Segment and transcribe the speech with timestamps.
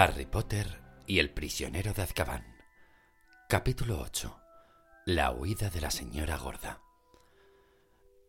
[0.00, 2.44] Harry Potter y el prisionero de Azkaban.
[3.48, 4.40] Capítulo 8.
[5.06, 6.80] La huida de la señora gorda.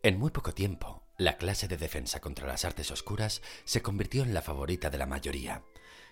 [0.02, 4.34] En muy poco tiempo, la clase de defensa contra las artes oscuras se convirtió en
[4.34, 5.62] la favorita de la mayoría.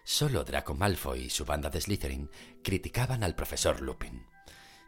[0.04, 2.30] Solo Draco Malfoy y su banda de Slytherin
[2.62, 4.28] criticaban al profesor Lupin.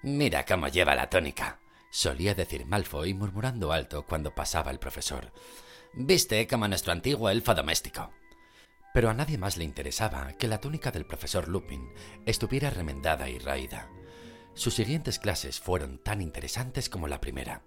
[0.05, 1.59] Mira cómo lleva la tónica,
[1.91, 5.32] solía decir Malfoy murmurando alto cuando pasaba el profesor.
[5.95, 8.12] Viste como nuestro antiguo elfo doméstico.
[8.93, 11.93] Pero a nadie más le interesaba que la túnica del profesor Lupin
[12.26, 13.89] estuviera remendada y raída.
[14.54, 17.62] Sus siguientes clases fueron tan interesantes como la primera.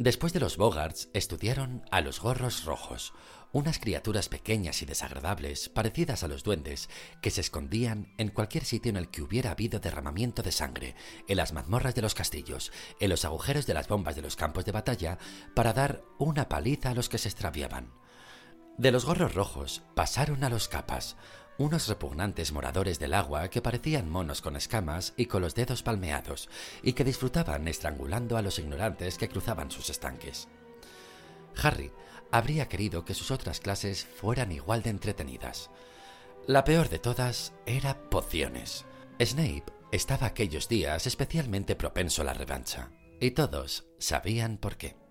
[0.00, 3.14] Después de los Bogarts, estudiaron a los gorros rojos,
[3.52, 6.90] unas criaturas pequeñas y desagradables, parecidas a los duendes,
[7.22, 10.96] que se escondían en cualquier sitio en el que hubiera habido derramamiento de sangre,
[11.28, 14.64] en las mazmorras de los castillos, en los agujeros de las bombas de los campos
[14.64, 15.18] de batalla,
[15.54, 17.92] para dar una paliza a los que se extraviaban.
[18.76, 21.16] De los gorros rojos pasaron a los capas,
[21.58, 26.48] unos repugnantes moradores del agua que parecían monos con escamas y con los dedos palmeados,
[26.82, 30.48] y que disfrutaban estrangulando a los ignorantes que cruzaban sus estanques.
[31.62, 31.92] Harry
[32.32, 35.70] habría querido que sus otras clases fueran igual de entretenidas.
[36.48, 38.84] La peor de todas era pociones.
[39.20, 42.90] Snape estaba aquellos días especialmente propenso a la revancha,
[43.20, 45.03] y todos sabían por qué.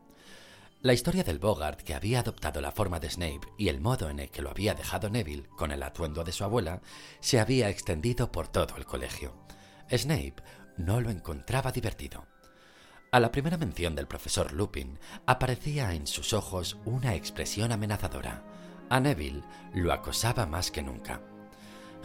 [0.83, 4.19] La historia del Bogart que había adoptado la forma de Snape y el modo en
[4.19, 6.81] el que lo había dejado Neville con el atuendo de su abuela
[7.21, 9.33] se había extendido por todo el colegio.
[9.89, 10.43] Snape
[10.75, 12.27] no lo encontraba divertido.
[13.13, 18.43] A la primera mención del profesor Lupin aparecía en sus ojos una expresión amenazadora.
[18.89, 21.21] A Neville lo acosaba más que nunca.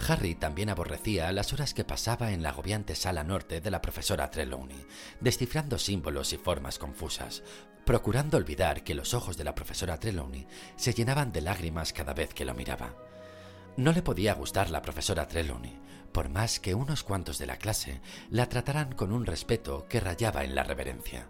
[0.06, 4.30] Harry también aborrecía las horas que pasaba en la agobiante sala norte de la profesora
[4.30, 4.86] Trelawney,
[5.20, 7.42] descifrando símbolos y formas confusas,
[7.84, 10.46] procurando olvidar que los ojos de la profesora Trelawney
[10.77, 12.94] se llenaban de lágrimas cada vez que lo miraba.
[13.77, 15.78] No le podía gustar la profesora Trelawney,
[16.12, 20.44] por más que unos cuantos de la clase la trataran con un respeto que rayaba
[20.44, 21.28] en la reverencia.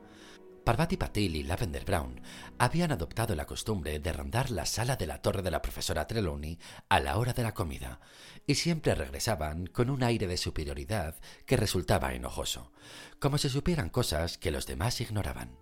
[0.69, 2.21] Parvati Patil y Lavender Brown
[2.59, 6.59] habían adoptado la costumbre de rondar la sala de la torre de la profesora Trelawney
[6.91, 8.01] a la hora de la comida,
[8.47, 11.17] y siempre regresaban con un aire de superioridad
[11.47, 12.71] que resultaba enojoso,
[13.19, 15.59] como si supieran cosas que los demás ignoraban.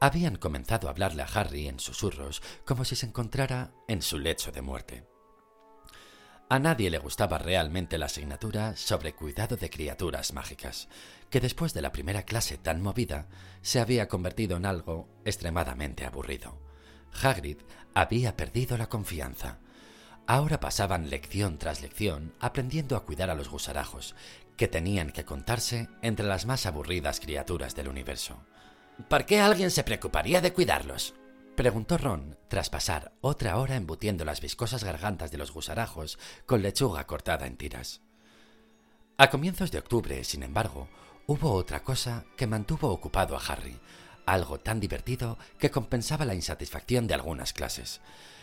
[0.00, 4.52] Habían comenzado a hablarle a Harry en susurros como si se encontrara en su lecho
[4.52, 5.08] de muerte.
[6.52, 10.88] A nadie le gustaba realmente la asignatura sobre cuidado de criaturas mágicas,
[11.30, 13.28] que después de la primera clase tan movida
[13.62, 16.60] se había convertido en algo extremadamente aburrido.
[17.22, 17.58] Hagrid
[17.94, 19.60] había perdido la confianza.
[20.26, 24.16] Ahora pasaban lección tras lección aprendiendo a cuidar a los gusarajos,
[24.56, 28.44] que tenían que contarse entre las más aburridas criaturas del universo.
[29.08, 31.14] ¿Por qué alguien se preocuparía de cuidarlos?
[31.60, 37.06] Preguntó Ron, tras pasar otra hora embutiendo las viscosas gargantas de los gusarajos con lechuga
[37.06, 38.00] cortada en tiras.
[39.18, 40.88] A comienzos de octubre, sin embargo,
[41.26, 43.78] hubo otra cosa que mantuvo ocupado a Harry,
[44.24, 48.00] algo tan divertido que compensaba la insatisfacción de algunas clases.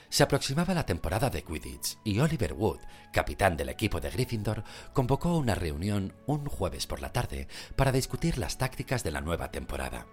[0.10, 4.64] Se aproximaba la temporada de Quidditch y Oliver Wood, capitán del equipo de Gryffindor,
[4.94, 9.50] convocó una reunión un jueves por la tarde para discutir las tácticas de la nueva
[9.50, 10.06] temporada.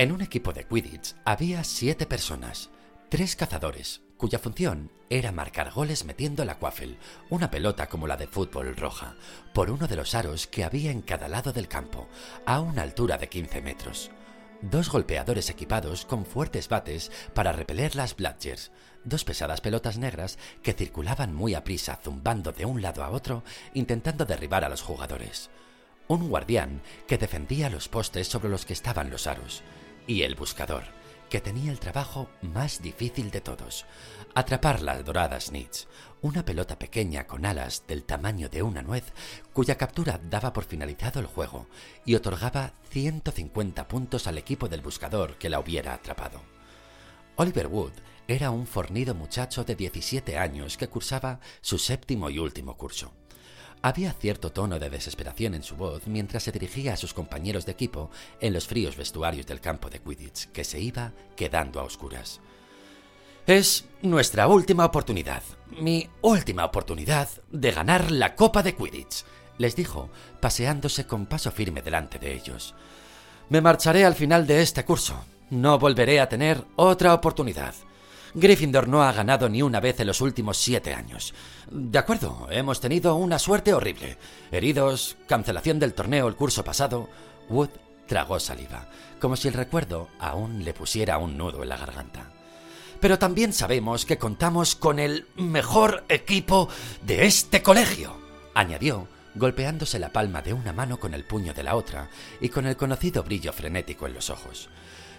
[0.00, 2.70] En un equipo de Quidditch había siete personas,
[3.10, 6.96] tres cazadores, cuya función era marcar goles metiendo la quaffle,
[7.28, 9.14] una pelota como la de fútbol roja,
[9.52, 12.08] por uno de los aros que había en cada lado del campo,
[12.46, 14.10] a una altura de 15 metros.
[14.62, 18.72] Dos golpeadores equipados con fuertes bates para repeler las bludgers,
[19.04, 23.44] dos pesadas pelotas negras que circulaban muy a prisa zumbando de un lado a otro
[23.74, 25.50] intentando derribar a los jugadores.
[26.08, 29.62] Un guardián que defendía los postes sobre los que estaban los aros
[30.06, 30.84] y el buscador,
[31.28, 33.86] que tenía el trabajo más difícil de todos,
[34.34, 35.86] atrapar la dorada snitch,
[36.22, 39.12] una pelota pequeña con alas del tamaño de una nuez,
[39.52, 41.66] cuya captura daba por finalizado el juego
[42.04, 46.42] y otorgaba 150 puntos al equipo del buscador que la hubiera atrapado.
[47.36, 47.92] Oliver Wood
[48.28, 53.19] era un fornido muchacho de 17 años que cursaba su séptimo y último curso.
[53.82, 57.72] Había cierto tono de desesperación en su voz mientras se dirigía a sus compañeros de
[57.72, 58.10] equipo
[58.40, 62.40] en los fríos vestuarios del campo de Quidditch, que se iba quedando a oscuras.
[63.46, 65.42] Es nuestra última oportunidad,
[65.80, 69.24] mi última oportunidad de ganar la Copa de Quidditch,
[69.56, 70.10] les dijo,
[70.40, 72.74] paseándose con paso firme delante de ellos.
[73.50, 75.24] Me marcharé al final de este curso.
[75.50, 77.74] No volveré a tener otra oportunidad.
[78.34, 81.34] Gryffindor no ha ganado ni una vez en los últimos siete años.
[81.70, 84.18] De acuerdo, hemos tenido una suerte horrible.
[84.50, 87.08] Heridos, cancelación del torneo el curso pasado.
[87.48, 87.70] Wood
[88.06, 88.88] tragó saliva,
[89.20, 92.32] como si el recuerdo aún le pusiera un nudo en la garganta.
[93.00, 96.68] pero también sabemos que contamos con el mejor equipo
[97.02, 98.14] de este colegio,
[98.54, 102.10] añadió, golpeándose la palma de una mano con el puño de la otra
[102.40, 104.68] y con el conocido brillo frenético en los ojos.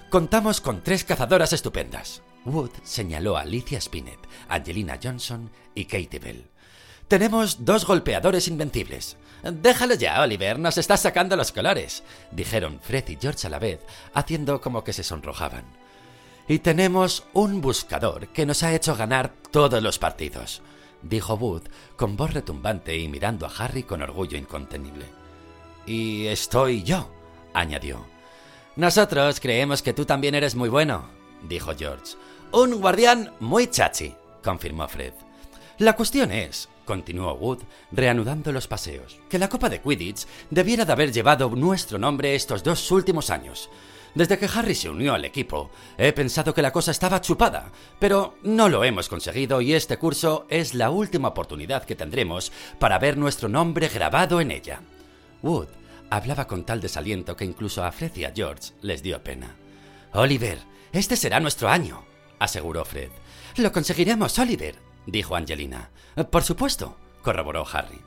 [0.10, 2.22] Contamos con tres cazadoras estupendas.
[2.46, 6.46] Wood señaló a Alicia Spinett, Angelina Johnson y Katie Bell.
[7.08, 9.18] Tenemos dos golpeadores invencibles.
[9.44, 13.80] Déjalo ya, Oliver, nos estás sacando los colores, dijeron Fred y George a la vez,
[14.14, 15.66] haciendo como que se sonrojaban.
[16.48, 20.62] Y tenemos un buscador que nos ha hecho ganar todos los partidos,
[21.02, 21.64] dijo Wood
[21.96, 25.06] con voz retumbante y mirando a Harry con orgullo incontenible.
[25.86, 27.12] Y estoy yo,
[27.54, 28.06] añadió.
[28.76, 31.10] Nosotros creemos que tú también eres muy bueno,
[31.48, 32.16] dijo George.
[32.52, 35.14] Un guardián muy chachi, confirmó Fred.
[35.78, 37.60] La cuestión es, continuó Wood,
[37.92, 42.64] reanudando los paseos, que la Copa de Quidditch debiera de haber llevado nuestro nombre estos
[42.64, 43.70] dos últimos años.
[44.14, 48.36] Desde que Harry se unió al equipo, he pensado que la cosa estaba chupada, pero
[48.44, 53.18] no lo hemos conseguido y este curso es la última oportunidad que tendremos para ver
[53.18, 54.82] nuestro nombre grabado en ella.
[55.42, 55.70] Wood
[56.10, 59.56] hablaba con tal desaliento que incluso a Fred y a George les dio pena.
[60.12, 60.60] Oliver,
[60.92, 62.04] este será nuestro año,
[62.40, 63.12] aseguró Fred.
[63.58, 65.90] Lo conseguiremos, Oliver, dijo Angelina.
[66.30, 68.00] Por supuesto, corroboró Harry.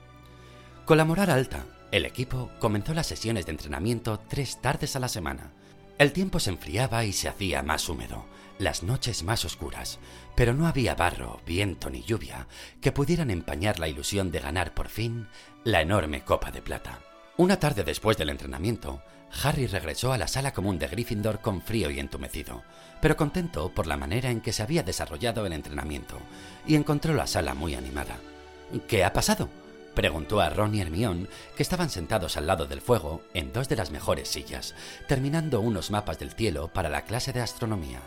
[0.84, 5.08] Con la moral alta, el equipo comenzó las sesiones de entrenamiento tres tardes a la
[5.08, 5.52] semana.
[5.96, 8.26] El tiempo se enfriaba y se hacía más húmedo,
[8.58, 9.98] las noches más oscuras,
[10.34, 12.48] pero no había barro, viento ni lluvia
[12.80, 15.28] que pudieran empañar la ilusión de ganar por fin
[15.62, 17.00] la enorme copa de plata.
[17.36, 19.02] Una tarde después del entrenamiento,
[19.42, 22.62] Harry regresó a la sala común de Gryffindor con frío y entumecido,
[23.00, 26.18] pero contento por la manera en que se había desarrollado el entrenamiento,
[26.66, 28.16] y encontró la sala muy animada.
[28.88, 29.48] ¿Qué ha pasado?
[29.94, 33.76] preguntó a Ron y Hermione, que estaban sentados al lado del fuego en dos de
[33.76, 34.74] las mejores sillas,
[35.06, 38.00] terminando unos mapas del cielo para la clase de astronomía.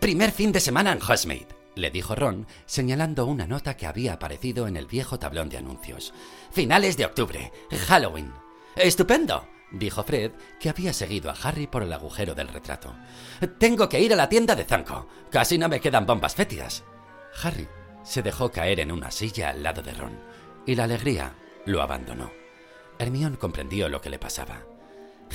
[0.00, 4.66] Primer fin de semana en Hogsmeade, le dijo Ron, señalando una nota que había aparecido
[4.66, 6.12] en el viejo tablón de anuncios.
[6.50, 7.52] Finales de octubre,
[7.86, 8.32] Halloween.
[8.74, 9.46] Estupendo,
[9.78, 12.94] dijo Fred, que había seguido a Harry por el agujero del retrato.
[13.58, 15.08] Tengo que ir a la tienda de Zanco.
[15.30, 16.84] Casi no me quedan bombas fétidas.
[17.42, 17.68] Harry
[18.02, 20.18] se dejó caer en una silla al lado de Ron,
[20.64, 21.34] y la alegría
[21.64, 22.30] lo abandonó.
[22.98, 24.62] Hermione comprendió lo que le pasaba.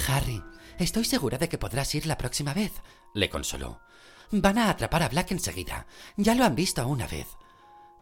[0.07, 0.41] Harry,
[0.79, 2.71] estoy segura de que podrás ir la próxima vez,
[3.13, 3.81] le consoló.
[4.31, 5.85] Van a atrapar a Black enseguida.
[6.15, 7.27] Ya lo han visto una vez.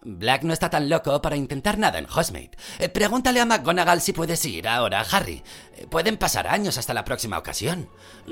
[0.02, 2.58] Black no está tan loco para intentar nada en Hogsmeade.
[2.80, 5.44] Eh, pregúntale a McGonagall si puedes ir ahora, Harry.
[5.76, 7.90] Eh, pueden pasar años hasta la próxima ocasión.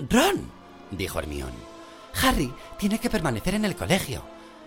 [0.10, 0.52] Ron,
[0.92, 1.78] dijo Hermione.
[2.24, 4.24] Harry tiene que permanecer en el colegio.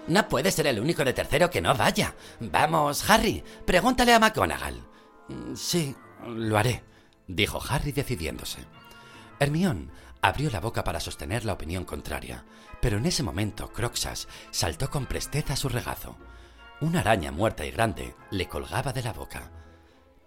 [0.06, 2.14] No puede ser el único de tercero que no vaya.
[2.40, 4.82] Vamos, Harry, pregúntale a McGonagall.
[5.28, 5.94] Mm, sí,
[6.26, 6.82] lo haré,
[7.26, 8.64] dijo Harry decidiéndose.
[9.38, 9.88] Hermione
[10.22, 12.44] abrió la boca para sostener la opinión contraria,
[12.80, 16.16] pero en ese momento Croxas saltó con presteza a su regazo.
[16.80, 19.50] Una araña muerta y grande le colgaba de la boca.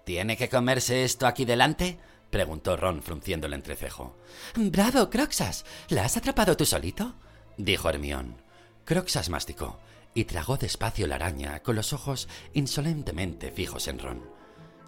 [0.05, 1.97] ¿Tiene que comerse esto aquí delante?
[2.29, 4.15] preguntó Ron frunciendo el entrecejo.
[4.55, 5.65] ¡Bravo, Croxas!
[5.89, 7.15] ¿La has atrapado tú solito?
[7.57, 8.41] dijo Hermión.
[8.85, 9.79] Croxas masticó
[10.13, 14.21] y tragó despacio la araña con los ojos insolentemente fijos en Ron.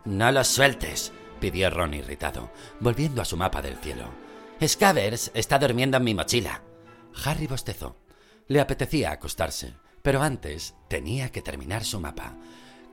[0.06, 4.10] No los sueltes, pidió Ron irritado, volviendo a su mapa del cielo.
[4.64, 6.62] Scavers está durmiendo en mi mochila.
[7.24, 7.96] Harry bostezó.
[8.48, 9.74] Le apetecía acostarse,
[10.06, 12.36] pero antes tenía que terminar su mapa.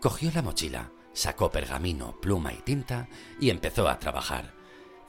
[0.00, 3.06] Cogió la mochila, sacó pergamino, pluma y tinta
[3.38, 4.54] y empezó a trabajar.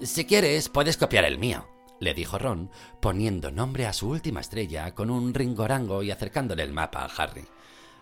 [0.02, 1.66] Si quieres, puedes copiar el mío,
[2.02, 6.74] le dijo Ron, poniendo nombre a su última estrella con un ringorango y acercándole el
[6.74, 7.46] mapa a Harry.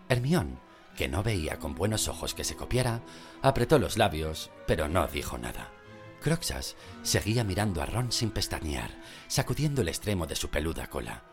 [0.10, 0.60] Hermión,
[0.98, 3.04] que no veía con buenos ojos que se copiara,
[3.44, 5.70] apretó los labios, pero no dijo nada.
[6.22, 8.90] Croxas seguía mirando a Ron sin pestañear,
[9.28, 11.24] sacudiendo el extremo de su peluda cola.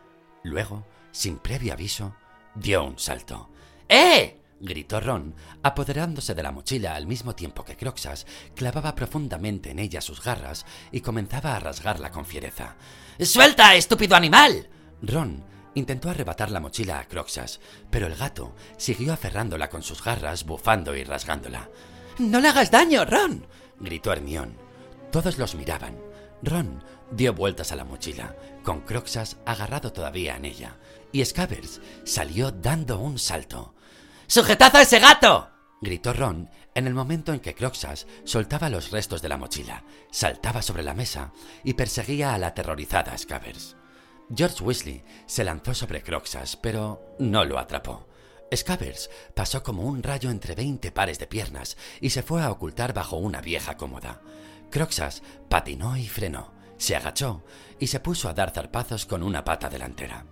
[0.43, 2.13] Luego, sin previo aviso,
[2.55, 3.49] dio un salto.
[3.87, 4.39] ¡Eh!
[4.61, 8.25] gritó Ron, apoderándose de la mochila al mismo tiempo que Croxas
[8.55, 12.75] clavaba profundamente en ella sus garras y comenzaba a rasgarla con fiereza.
[13.19, 14.69] ¡Suelta, estúpido animal!
[15.01, 20.45] Ron intentó arrebatar la mochila a Croxas, pero el gato siguió aferrándola con sus garras,
[20.45, 21.69] bufando y rasgándola.
[22.17, 23.45] ¡No le hagas daño, Ron!
[23.79, 24.57] gritó Hermión.
[25.11, 26.08] Todos los miraban.
[26.41, 30.77] Ron dio vueltas a la mochila, con Croxas agarrado todavía en ella,
[31.11, 33.73] y Scavers salió dando un salto.
[34.27, 35.49] ¡Sujetad a ese gato!
[35.81, 40.61] gritó Ron en el momento en que Croxas soltaba los restos de la mochila, saltaba
[40.61, 43.75] sobre la mesa y perseguía a la aterrorizada Scavers.
[44.33, 48.07] George Weasley se lanzó sobre Croxas, pero no lo atrapó.
[48.55, 52.93] Scavers pasó como un rayo entre veinte pares de piernas y se fue a ocultar
[52.93, 54.21] bajo una vieja cómoda.
[54.69, 57.43] Croxas patinó y frenó, se agachó
[57.79, 60.25] y se puso a dar zarpazos con una pata delantera.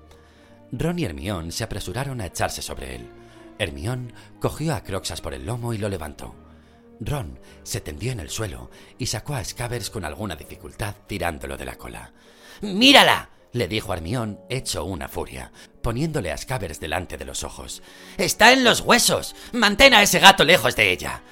[0.72, 3.10] Ron y Hermión se apresuraron a echarse sobre él.
[3.58, 6.36] Hermión cogió a Croxas por el lomo y lo levantó.
[7.00, 11.66] Ron se tendió en el suelo y sacó a Scavers con alguna dificultad tirándolo de
[11.66, 12.12] la cola.
[12.62, 13.30] ¡Mírala!
[13.54, 15.52] le dijo Hermión, hecho una furia,
[15.82, 17.82] poniéndole a Scavers delante de los ojos.
[18.18, 19.36] ¡Está en los huesos!
[19.54, 21.24] ¡Mantén a ese gato lejos de ella!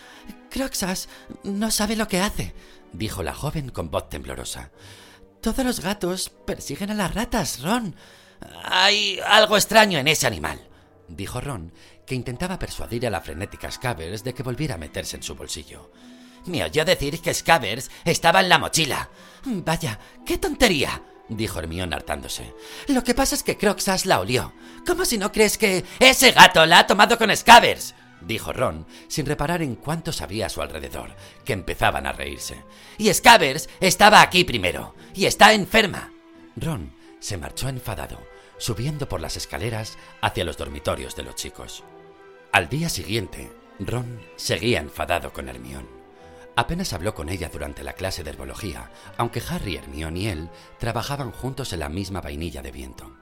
[0.49, 1.09] Croxas
[1.43, 2.55] no sabe lo que hace,
[2.93, 4.71] dijo la joven con voz temblorosa.
[5.41, 7.95] Todos los gatos persiguen a las ratas, Ron.
[8.63, 10.59] Hay algo extraño en ese animal,
[11.07, 11.71] dijo Ron,
[12.05, 15.91] que intentaba persuadir a la frenética Scavers de que volviera a meterse en su bolsillo.
[16.45, 19.09] Me oyó decir que Scavers estaba en la mochila.
[19.45, 22.53] Vaya, qué tontería, dijo Hermión hartándose.
[22.87, 24.53] Lo que pasa es que Croxas la olió.
[24.85, 27.95] ¿Cómo si no crees que ese gato la ha tomado con Scavers?
[28.25, 32.63] Dijo Ron, sin reparar en cuántos había a su alrededor, que empezaban a reírse.
[32.97, 36.11] Y Scavers estaba aquí primero, y está enferma.
[36.55, 38.19] Ron se marchó enfadado,
[38.57, 41.83] subiendo por las escaleras hacia los dormitorios de los chicos.
[42.51, 45.87] Al día siguiente, Ron seguía enfadado con Hermión.
[46.55, 51.31] Apenas habló con ella durante la clase de herbología, aunque Harry, Hermione y él trabajaban
[51.31, 53.17] juntos en la misma vainilla de viento.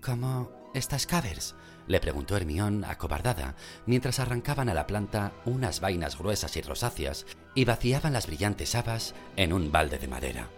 [0.00, 1.56] ¿Cómo estás, Cavers?
[1.86, 3.54] Le preguntó Hermión acobardada,
[3.86, 9.14] mientras arrancaban a la planta unas vainas gruesas y rosáceas y vaciaban las brillantes habas
[9.36, 10.48] en un balde de madera.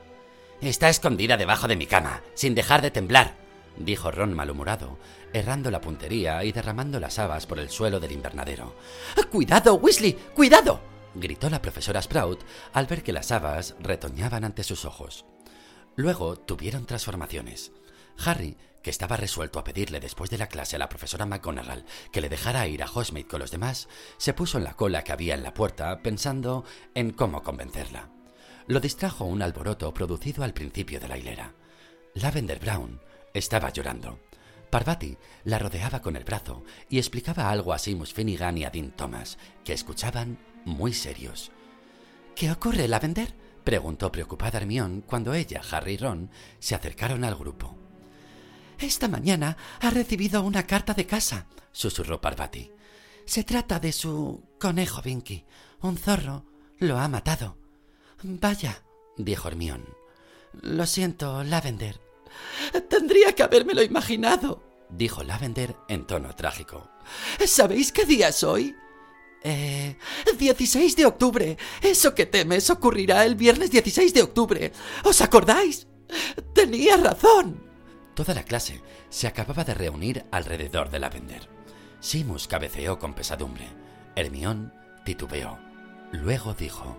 [0.61, 3.35] Está escondida debajo de mi cama, sin dejar de temblar,
[3.77, 4.99] dijo Ron malhumorado,
[5.33, 8.75] errando la puntería y derramando las habas por el suelo del invernadero.
[9.31, 10.15] ¡Cuidado, Weasley!
[10.35, 10.81] ¡Cuidado!
[11.15, 12.43] gritó la profesora Sprout
[12.73, 15.25] al ver que las habas retoñaban ante sus ojos.
[15.95, 17.73] Luego tuvieron transformaciones.
[18.25, 18.57] Harry,
[18.87, 22.29] que estaba resuelto a pedirle después de la clase a la profesora McGonagall que le
[22.29, 25.43] dejara ir a Hogsmeade con los demás, se puso en la cola que había en
[25.43, 26.65] la puerta pensando
[26.95, 28.11] en cómo convencerla.
[28.69, 31.53] Lo distrajo un alboroto producido al principio de la hilera.
[32.15, 33.01] Lavender Brown
[33.35, 34.21] estaba llorando.
[34.71, 38.93] Parvati la rodeaba con el brazo y explicaba algo a Seamus Finnegan y a Dean
[38.93, 41.51] Thomas, que escuchaban muy serios.
[42.37, 43.35] ¿Qué ocurre, Lavender?
[43.65, 47.86] preguntó preocupada Hermione cuando ella, Harry y Ron se acercaron al grupo.
[48.79, 52.71] Esta mañana ha recibido una carta de casa, susurró Parvati.
[53.25, 55.45] Se trata de su conejo Vinky.
[55.83, 56.45] Un zorro
[56.79, 57.57] lo ha matado.
[58.23, 58.83] Vaya,
[59.17, 59.87] dijo Hermione.
[60.63, 62.01] Lo siento, Lavender.
[62.89, 66.89] Tendría que habérmelo imaginado, dijo Lavender en tono trágico.
[67.47, 68.75] ¿Sabéis qué día es hoy?
[69.43, 69.97] Eh,
[70.39, 71.57] 16 de octubre.
[71.81, 74.73] Eso que temes ocurrirá el viernes 16 de octubre.
[75.05, 75.87] ¿Os acordáis?
[76.55, 77.66] Tenía razón.
[78.17, 78.81] Toda la clase
[79.11, 81.51] se acababa de reunir alrededor de Lavender.
[82.01, 83.69] Simus cabeceó con pesadumbre.
[84.17, 84.73] Hermión
[85.05, 85.59] titubeó.
[86.13, 86.99] Luego dijo: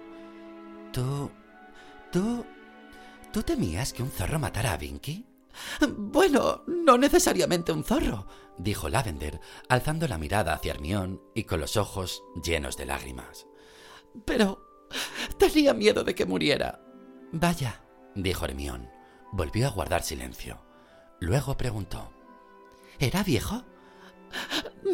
[0.94, 1.32] ¿Tú.
[2.12, 2.46] tú.
[3.34, 5.26] ¿Tú temías que un zorro matara a Vinky?
[5.98, 8.28] Bueno, no necesariamente un zorro,
[8.60, 13.48] dijo Lavender, alzando la mirada hacia Hermión y con los ojos llenos de lágrimas.
[14.24, 14.64] Pero
[15.40, 16.80] tenía miedo de que muriera.
[17.32, 17.82] Vaya,
[18.14, 18.88] dijo Hermión.
[19.32, 20.67] Volvió a guardar silencio.
[21.20, 22.12] Luego preguntó.
[23.00, 23.64] ¿Era viejo?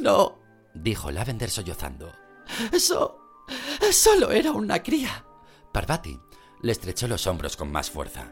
[0.01, 0.39] No,
[0.73, 2.11] dijo Lavender sollozando.
[2.71, 3.19] Eso...
[3.91, 5.25] solo era una cría.
[5.71, 6.19] Parvati
[6.61, 8.31] le estrechó los hombros con más fuerza.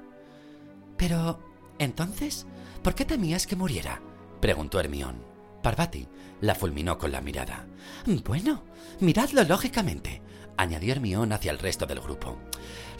[0.98, 1.40] Pero,
[1.80, 2.46] entonces,
[2.84, 4.02] ¿por qué temías que muriera?
[4.40, 5.24] preguntó Hermión.
[5.62, 6.08] Parvati
[6.40, 7.68] la fulminó con la mirada.
[8.26, 8.64] Bueno,
[9.00, 10.22] miradlo lógicamente,
[10.58, 12.38] añadió Hermión hacia el resto del grupo.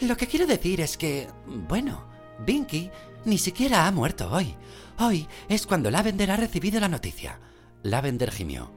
[0.00, 2.06] Lo que quiero decir es que, bueno,
[2.44, 2.90] Binky
[3.24, 4.56] ni siquiera ha muerto hoy.
[4.98, 7.38] Hoy es cuando Lavender ha recibido la noticia.
[7.82, 8.72] Lavender gimió.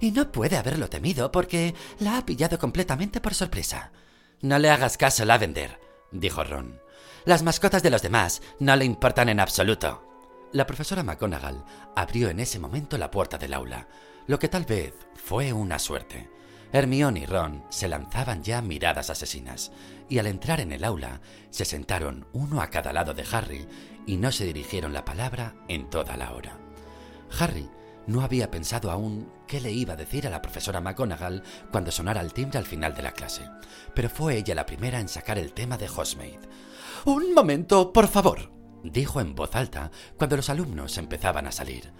[0.00, 3.92] Y no puede haberlo temido porque la ha pillado completamente por sorpresa.
[4.40, 5.78] No le hagas caso, Lavender,
[6.10, 6.80] dijo Ron.
[7.24, 10.06] Las mascotas de los demás no le importan en absoluto.
[10.52, 11.64] La profesora McGonagall
[11.94, 13.86] abrió en ese momento la puerta del aula,
[14.26, 16.30] lo que tal vez fue una suerte.
[16.72, 19.72] Hermione y Ron se lanzaban ya miradas asesinas,
[20.08, 23.66] y al entrar en el aula se sentaron uno a cada lado de Harry
[24.06, 26.58] y no se dirigieron la palabra en toda la hora.
[27.38, 27.68] Harry
[28.06, 32.20] no había pensado aún qué le iba a decir a la profesora McGonagall cuando sonara
[32.20, 33.42] el timbre al final de la clase,
[33.94, 36.40] pero fue ella la primera en sacar el tema de Hogsmeade.
[37.04, 41.92] Un momento, por favor, dijo en voz alta cuando los alumnos empezaban a salir.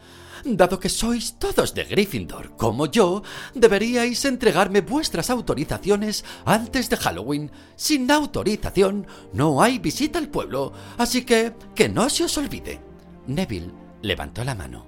[0.44, 3.22] Dado que sois todos de Gryffindor, como yo,
[3.54, 7.50] deberíais entregarme vuestras autorizaciones antes de Halloween.
[7.76, 12.80] Sin autorización no hay visita al pueblo, así que que no se os olvide.
[13.26, 14.86] Neville levantó la mano.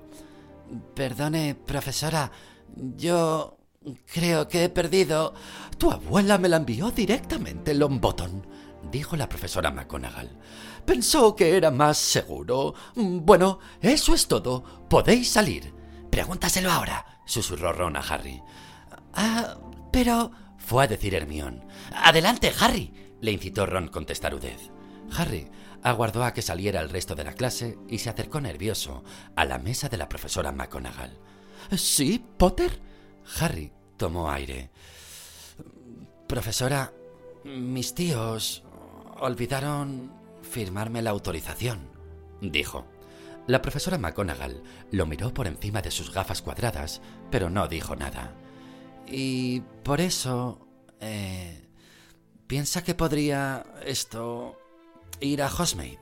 [0.94, 2.30] Perdone, profesora,
[2.96, 3.58] yo
[4.12, 5.34] creo que he perdido.
[5.78, 8.42] Tu abuela me la envió directamente, Longbottom,
[8.90, 10.30] dijo la profesora McGonagall.
[10.84, 12.74] Pensó que era más seguro.
[12.94, 14.62] Bueno, eso es todo.
[14.88, 15.74] Podéis salir.
[16.10, 18.42] Pregúntaselo ahora, susurró Ron a Harry.
[19.14, 19.56] Ah,
[19.90, 20.30] pero...
[20.58, 21.64] fue a decir Hermión.
[21.94, 24.70] Adelante, Harry, le incitó Ron con testarudez.
[25.16, 25.50] Harry
[25.82, 29.02] aguardó a que saliera el resto de la clase y se acercó nervioso
[29.36, 31.18] a la mesa de la profesora McGonagall.
[31.76, 32.80] ¿Sí, Potter?
[33.40, 34.70] Harry tomó aire.
[36.28, 36.92] Profesora,
[37.44, 38.62] mis tíos
[39.20, 40.12] olvidaron
[40.42, 41.88] firmarme la autorización,
[42.40, 42.86] dijo.
[43.46, 48.34] La profesora McGonagall lo miró por encima de sus gafas cuadradas, pero no dijo nada.
[49.06, 50.66] Y por eso...
[51.00, 51.58] Eh,
[52.46, 54.58] ¿Piensa que podría esto...
[55.20, 55.98] ir a Hogsmeade?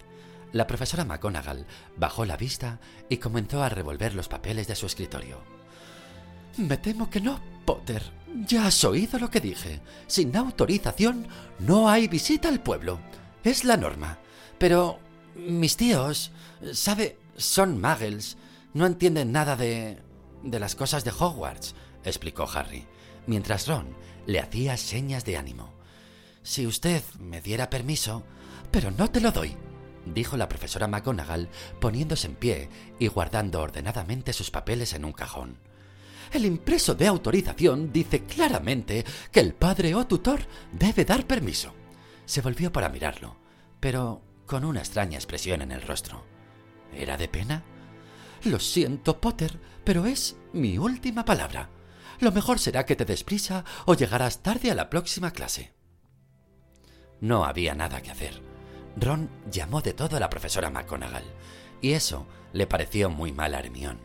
[0.53, 1.67] La profesora McGonagall
[1.97, 5.39] bajó la vista y comenzó a revolver los papeles de su escritorio.
[6.57, 8.03] Me temo que no, Potter.
[8.47, 9.81] Ya has oído lo que dije.
[10.07, 11.29] Sin autorización
[11.59, 13.01] no hay visita al pueblo.
[13.45, 14.19] Es la norma.
[14.61, 14.99] Pero
[15.35, 16.33] mis tíos,
[16.75, 18.37] sabe, son muggles.
[18.75, 19.99] No entienden nada de...
[20.43, 21.75] de las cosas de Hogwarts,
[22.05, 22.87] explicó Harry,
[23.27, 25.73] mientras Ron le hacía señas de ánimo.
[26.43, 28.23] Si usted me diera permiso...
[28.71, 29.57] Pero no te lo doy,
[30.05, 31.49] dijo la profesora McGonagall,
[31.81, 32.69] poniéndose en pie
[33.01, 35.57] y guardando ordenadamente sus papeles en un cajón.
[36.33, 40.41] El impreso de autorización dice claramente que el padre o tutor
[40.71, 41.75] debe dar permiso.
[42.27, 43.39] Se volvió para mirarlo,
[43.81, 46.25] pero con una extraña expresión en el rostro.
[46.93, 47.63] ¿Era de pena?
[48.43, 51.71] Lo siento, Potter, pero es mi última palabra.
[52.19, 55.73] Lo mejor será que te des prisa o llegarás tarde a la próxima clase.
[57.21, 58.43] No había nada que hacer.
[58.97, 61.23] Ron llamó de todo a la profesora McGonagall,
[61.81, 64.01] y eso le pareció muy mal a Hermión.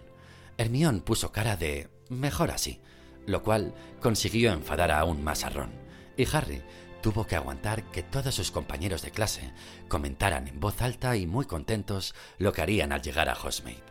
[0.59, 2.81] Hermión puso cara de mejor así,
[3.25, 5.71] lo cual consiguió enfadar aún más a Ron,
[6.15, 6.61] y Harry
[7.05, 9.53] tuvo que aguantar que todos sus compañeros de clase
[9.87, 13.83] comentaran en voz alta y muy contentos lo que harían al llegar a Hogsmeade.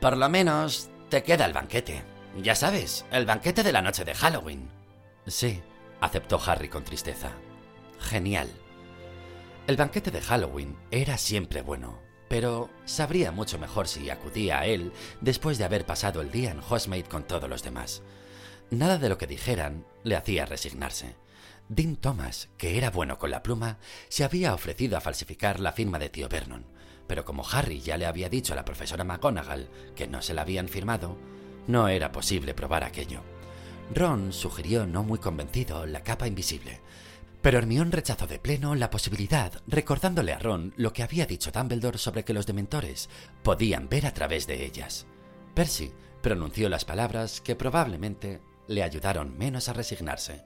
[0.00, 2.04] Por lo menos te queda el banquete.
[2.42, 4.70] Ya sabes, el banquete de la noche de Halloween.
[5.26, 5.60] Sí,
[6.00, 7.32] aceptó Harry con tristeza.
[8.00, 8.48] Genial.
[9.66, 11.98] El banquete de Halloween era siempre bueno,
[12.30, 16.60] pero sabría mucho mejor si acudía a él después de haber pasado el día en
[16.60, 18.00] Hogsmeade con todos los demás.
[18.70, 21.14] Nada de lo que dijeran le hacía resignarse.
[21.68, 23.78] Dean Thomas, que era bueno con la pluma,
[24.08, 26.64] se había ofrecido a falsificar la firma de tío Vernon,
[27.06, 30.42] pero como Harry ya le había dicho a la profesora McGonagall que no se la
[30.42, 31.16] habían firmado,
[31.66, 33.22] no era posible probar aquello.
[33.94, 36.80] Ron sugirió no muy convencido la capa invisible,
[37.42, 41.98] pero Hermión rechazó de pleno la posibilidad, recordándole a Ron lo que había dicho Dumbledore
[41.98, 43.08] sobre que los dementores
[43.42, 45.06] podían ver a través de ellas.
[45.54, 50.44] Percy pronunció las palabras que probablemente le ayudaron menos a resignarse.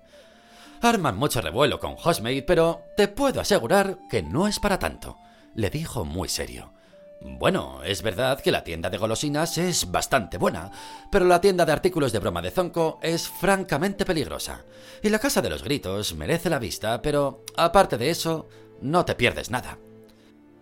[0.82, 5.16] Arman mucho revuelo con Hogsmeade, pero te puedo asegurar que no es para tanto,
[5.54, 6.72] le dijo muy serio.
[7.20, 10.72] Bueno, es verdad que la tienda de golosinas es bastante buena,
[11.12, 14.64] pero la tienda de artículos de broma de Zonko es francamente peligrosa.
[15.04, 18.48] Y la Casa de los Gritos merece la vista, pero aparte de eso,
[18.80, 19.78] no te pierdes nada.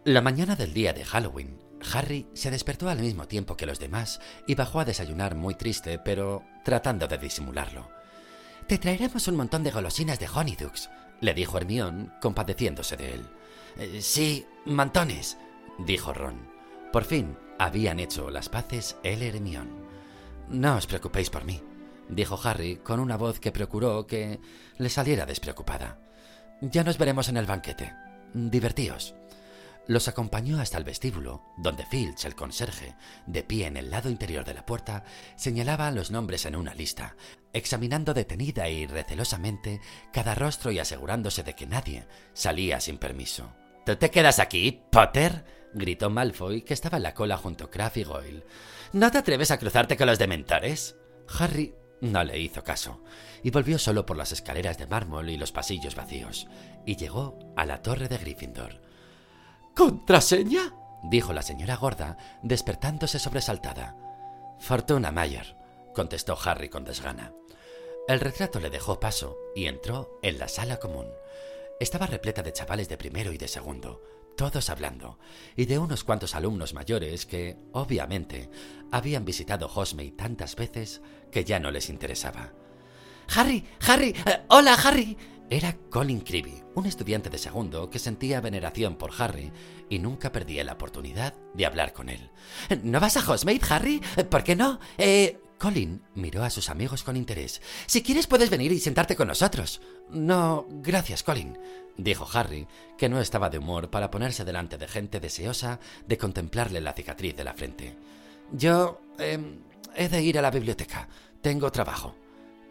[0.04, 1.58] La mañana del día de Halloween,
[1.94, 5.98] Harry se despertó al mismo tiempo que los demás y bajó a desayunar muy triste,
[5.98, 7.99] pero tratando de disimularlo.
[8.70, 13.26] Te traeremos un montón de golosinas de Honeydukes, le dijo Hermión, compadeciéndose de él.
[13.76, 15.38] «Eh, sí, mantones,
[15.80, 16.48] dijo Ron.
[16.92, 19.70] Por fin habían hecho las paces él y Hermión.
[20.50, 21.60] No os preocupéis por mí,
[22.08, 24.38] dijo Harry con una voz que procuró que
[24.78, 25.98] le saliera despreocupada.
[26.60, 27.92] Ya nos veremos en el banquete.
[28.34, 29.16] Divertíos.
[29.90, 32.94] Los acompañó hasta el vestíbulo, donde Filch, el conserje,
[33.26, 35.02] de pie en el lado interior de la puerta,
[35.34, 37.16] señalaba los nombres en una lista,
[37.52, 39.80] examinando detenida y recelosamente
[40.12, 43.52] cada rostro y asegurándose de que nadie salía sin permiso.
[43.84, 45.44] ¿Tú te quedas aquí, Potter?
[45.74, 48.44] gritó Malfoy, que estaba en la cola junto a Crabbe y Goyle.
[48.92, 50.94] ¿No te atreves a cruzarte con los dementores?
[51.36, 53.02] Harry no le hizo caso,
[53.42, 56.46] y volvió solo por las escaleras de mármol y los pasillos vacíos,
[56.86, 58.88] y llegó a la torre de Gryffindor.
[59.74, 60.74] ¿Contraseña?
[61.02, 63.96] dijo la señora gorda, despertándose sobresaltada.
[64.58, 65.56] Fortuna Mayer,
[65.94, 67.32] contestó Harry con desgana.
[68.06, 71.06] El retrato le dejó paso y entró en la sala común.
[71.78, 74.02] Estaba repleta de chavales de primero y de segundo,
[74.36, 75.18] todos hablando,
[75.56, 78.50] y de unos cuantos alumnos mayores que, obviamente,
[78.90, 82.52] habían visitado Hogsmeade tantas veces que ya no les interesaba.
[83.34, 85.16] Harry, Harry, eh, hola Harry.
[85.52, 89.52] Era Colin Creevy, un estudiante de segundo que sentía veneración por Harry
[89.88, 92.30] y nunca perdía la oportunidad de hablar con él.
[92.84, 94.00] ¿No vas a Hogsmeade, Harry?
[94.30, 94.78] ¿Por qué no?
[94.96, 97.60] Eh, Colin miró a sus amigos con interés.
[97.86, 99.80] Si quieres puedes venir y sentarte con nosotros.
[100.08, 101.58] No, gracias, Colin,
[101.96, 106.80] dijo Harry, que no estaba de humor para ponerse delante de gente deseosa de contemplarle
[106.80, 107.96] la cicatriz de la frente.
[108.52, 109.00] Yo...
[109.18, 109.58] Em,
[109.94, 111.08] he de ir a la biblioteca.
[111.42, 112.14] Tengo trabajo.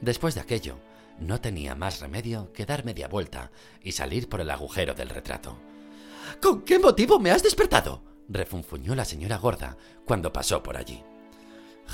[0.01, 0.79] Después de aquello,
[1.19, 3.51] no tenía más remedio que dar media vuelta
[3.81, 5.57] y salir por el agujero del retrato.
[6.41, 8.03] ¿Con qué motivo me has despertado?
[8.27, 11.03] refunfuñó la señora gorda cuando pasó por allí.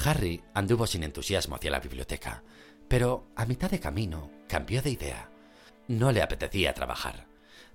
[0.03, 2.43] Harry anduvo sin entusiasmo hacia la biblioteca,
[2.87, 5.29] pero a mitad de camino cambió de idea.
[5.87, 7.27] No le apetecía trabajar.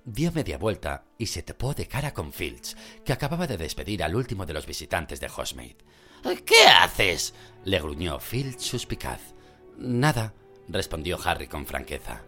[0.05, 4.15] Dio media vuelta y se topó de cara con Filch, que acababa de despedir al
[4.15, 5.77] último de los visitantes de Hogsmeade.
[6.45, 7.33] ¿Qué haces?
[7.65, 9.21] le gruñó Filch suspicaz.
[9.77, 10.33] Nada,
[10.67, 12.21] respondió Harry con franqueza.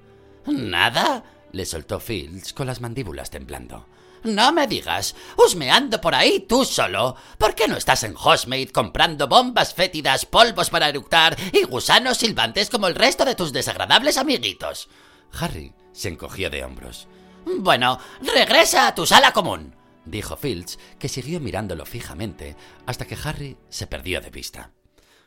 [0.45, 1.23] ¿Nada?
[1.51, 3.85] le soltó Filch con las mandíbulas temblando.
[4.23, 7.15] No me digas, husmeando por ahí tú solo.
[7.37, 12.69] ¿Por qué no estás en Hogsmeade comprando bombas fétidas, polvos para eructar y gusanos silbantes
[12.69, 14.87] como el resto de tus desagradables amiguitos?
[15.33, 17.07] Harry se encogió de hombros.
[17.45, 23.57] Bueno, regresa a tu sala común, dijo Filch, que siguió mirándolo fijamente hasta que Harry
[23.69, 24.71] se perdió de vista.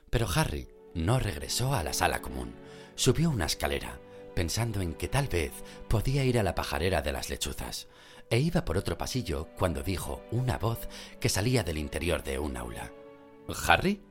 [0.09, 2.55] Pero Harry no regresó a la sala común.
[2.97, 4.01] Subió una escalera,
[4.35, 5.53] pensando en que tal vez
[5.89, 7.89] podía ir a la pajarera de las lechuzas
[8.31, 10.89] e iba por otro pasillo cuando dijo una voz
[11.21, 12.91] que salía del interior de un aula.
[13.69, 14.03] ¿Harry?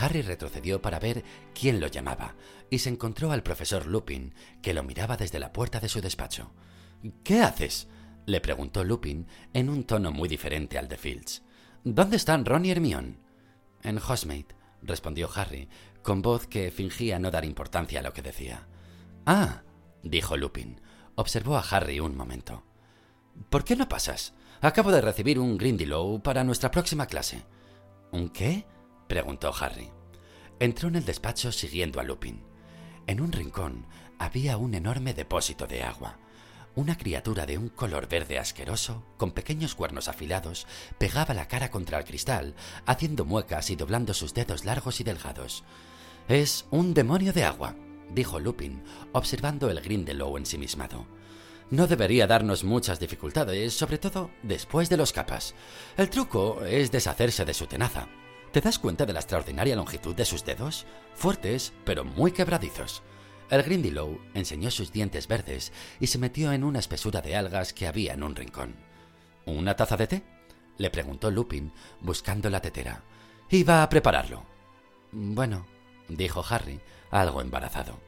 [0.00, 2.36] Harry retrocedió para ver quién lo llamaba
[2.70, 6.52] y se encontró al profesor Lupin, que lo miraba desde la puerta de su despacho.
[7.24, 7.88] ¿Qué haces?
[8.26, 11.42] le preguntó Lupin en un tono muy diferente al de Fields.
[11.82, 13.18] ¿Dónde están Ron y Hermione?
[13.82, 15.68] En Hogsmeade, respondió Harry,
[16.02, 18.66] con voz que fingía no dar importancia a lo que decía.
[19.26, 19.62] Ah,
[20.02, 20.80] dijo Lupin.
[21.14, 22.64] Observó a Harry un momento.
[23.50, 24.34] ¿Por qué no pasas?
[24.60, 27.44] Acabo de recibir un Grindylow para nuestra próxima clase.
[28.10, 28.66] ¿Un qué?
[29.06, 29.90] preguntó Harry.
[30.60, 32.42] Entró en el despacho siguiendo a Lupin.
[33.06, 33.86] En un rincón
[34.18, 36.18] había un enorme depósito de agua.
[36.74, 40.66] Una criatura de un color verde asqueroso, con pequeños cuernos afilados,
[40.98, 42.54] pegaba la cara contra el cristal,
[42.86, 45.64] haciendo muecas y doblando sus dedos largos y delgados.
[46.28, 47.74] Es un demonio de agua,
[48.14, 51.06] dijo Lupin, observando el Grindelow ensimismado
[51.70, 55.54] no debería darnos muchas dificultades, sobre todo después de los capas.
[55.96, 58.08] El truco es deshacerse de su tenaza.
[58.52, 60.86] ¿Te das cuenta de la extraordinaria longitud de sus dedos?
[61.14, 63.02] Fuertes, pero muy quebradizos.
[63.50, 67.86] El Grindylow enseñó sus dientes verdes y se metió en una espesura de algas que
[67.86, 68.76] había en un rincón.
[69.46, 70.22] ¿Una taza de té?
[70.76, 73.02] le preguntó Lupin, buscando la tetera.
[73.50, 74.44] Iba a prepararlo.
[75.12, 75.66] Bueno,
[76.08, 76.80] dijo Harry,
[77.10, 77.98] algo embarazado.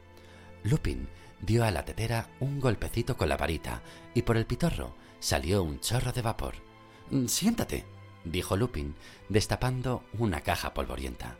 [0.63, 1.09] Lupin
[1.41, 3.81] dio a la tetera un golpecito con la varita
[4.13, 6.53] y por el pitorro salió un chorro de vapor.
[7.27, 7.83] Siéntate,
[8.23, 8.95] dijo Lupin,
[9.27, 11.35] destapando una caja polvorienta.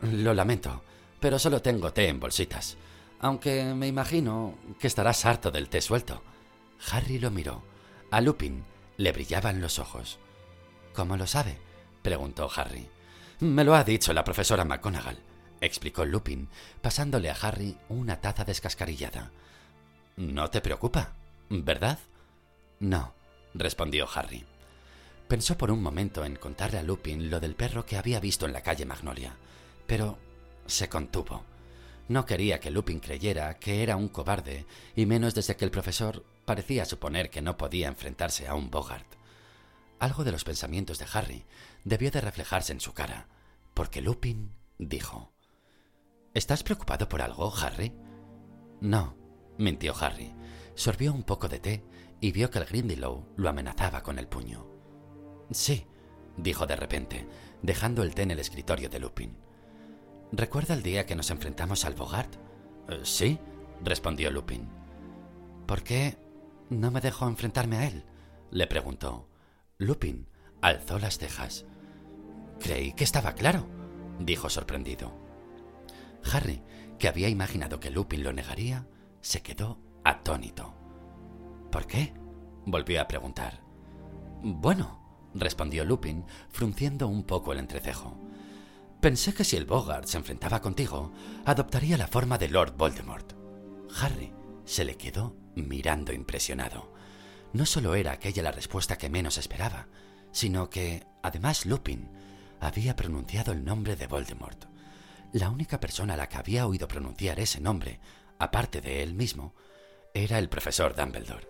[0.00, 0.82] Lo lamento,
[1.20, 2.76] pero solo tengo té en bolsitas,
[3.22, 6.22] aunque me imagino que estarás harto del té suelto.
[6.90, 7.62] Harry lo miró.
[8.10, 8.64] A Lupin
[8.98, 10.18] le brillaban los ojos.
[10.92, 11.58] ¿Cómo lo sabe?
[12.02, 12.86] preguntó Harry.
[13.40, 15.18] Me lo ha dicho la profesora McGonagall
[15.62, 16.48] explicó Lupin,
[16.80, 19.30] pasándole a Harry una taza descascarillada.
[20.16, 21.14] No te preocupa,
[21.48, 21.98] ¿verdad?
[22.80, 23.14] No,
[23.54, 24.44] respondió Harry.
[25.28, 28.52] Pensó por un momento en contarle a Lupin lo del perro que había visto en
[28.52, 29.36] la calle Magnolia,
[29.86, 30.18] pero
[30.66, 31.44] se contuvo.
[32.12, 36.26] No quería que Lupin creyera que era un cobarde, y menos desde que el profesor
[36.44, 39.06] parecía suponer que no podía enfrentarse a un Bogart.
[39.98, 41.46] Algo de los pensamientos de Harry
[41.84, 43.28] debió de reflejarse en su cara,
[43.72, 45.32] porque Lupin dijo
[46.34, 47.94] ¿Estás preocupado por algo, Harry?
[48.82, 49.16] No,
[49.56, 50.34] mintió Harry.
[50.74, 51.82] Sorbió un poco de té
[52.20, 54.66] y vio que el Grindylow lo amenazaba con el puño.
[55.50, 55.86] Sí,
[56.36, 57.26] dijo de repente,
[57.62, 59.51] dejando el té en el escritorio de Lupin.
[60.34, 62.36] ¿Recuerda el día que nos enfrentamos al Bogart?
[62.88, 63.38] Eh, sí,
[63.84, 64.66] respondió Lupin.
[65.66, 66.16] ¿Por qué
[66.70, 68.06] no me dejó enfrentarme a él?
[68.50, 69.28] le preguntó.
[69.76, 70.26] Lupin
[70.62, 71.66] alzó las cejas.
[72.60, 73.66] Creí que estaba claro,
[74.20, 75.12] dijo sorprendido.
[76.32, 76.62] Harry,
[76.98, 78.86] que había imaginado que Lupin lo negaría,
[79.20, 80.74] se quedó atónito.
[81.70, 82.14] ¿Por qué?
[82.64, 83.60] volvió a preguntar.
[84.42, 88.16] Bueno, respondió Lupin, frunciendo un poco el entrecejo.
[89.02, 91.10] Pensé que si el Bogart se enfrentaba contigo,
[91.44, 93.32] adoptaría la forma de Lord Voldemort.
[94.00, 94.32] Harry
[94.64, 96.94] se le quedó mirando impresionado.
[97.52, 99.88] No solo era aquella la respuesta que menos esperaba,
[100.30, 102.12] sino que, además, Lupin
[102.60, 104.66] había pronunciado el nombre de Voldemort.
[105.32, 107.98] La única persona a la que había oído pronunciar ese nombre,
[108.38, 109.56] aparte de él mismo,
[110.14, 111.48] era el profesor Dumbledore.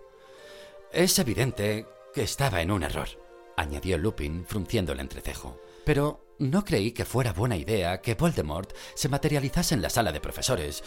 [0.91, 1.85] Es evidente
[2.15, 3.09] que estaba en un error,
[3.57, 5.61] añadió Lupin frunciendo el entrecejo.
[5.85, 10.19] Pero No creí que fuera buena idea que Voldemort se materializase en la sala de
[10.19, 10.83] profesores.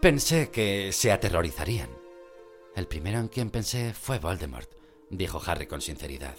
[0.00, 1.90] Pensé que se aterrorizarían.
[2.76, 4.70] El primero en quien pensé fue Voldemort,
[5.10, 6.36] dijo Harry con sinceridad.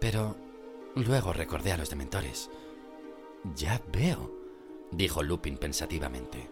[0.00, 0.36] Pero
[0.94, 2.50] luego recordé a los dementores.
[3.54, 4.32] Ya veo,
[4.90, 6.50] dijo Lupin pensativamente.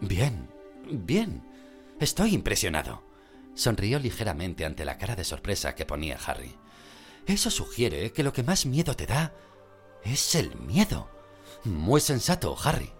[0.00, 0.48] Bien,
[0.90, 1.42] bien.
[2.00, 3.02] Estoy impresionado.
[3.54, 6.54] Sonrió ligeramente ante la cara de sorpresa que ponía Harry.
[7.26, 9.32] Eso sugiere que lo que más miedo te da
[10.12, 11.08] es el miedo.
[11.64, 12.92] Muy sensato, Harry.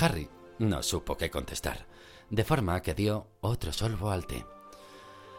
[0.00, 0.28] Harry
[0.58, 1.86] no supo qué contestar,
[2.30, 4.46] de forma que dio otro solvo al té.